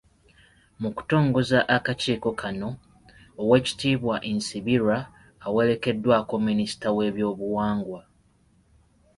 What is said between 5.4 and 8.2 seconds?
awerekeddwako Minisita w’ebyobuwangwa.